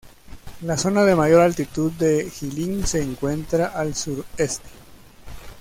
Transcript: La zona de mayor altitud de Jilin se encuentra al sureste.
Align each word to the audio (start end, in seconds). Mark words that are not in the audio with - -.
La 0.63 0.77
zona 0.79 1.05
de 1.05 1.15
mayor 1.15 1.41
altitud 1.41 1.91
de 1.91 2.27
Jilin 2.27 2.87
se 2.87 3.03
encuentra 3.03 3.67
al 3.67 3.93
sureste. 3.93 4.67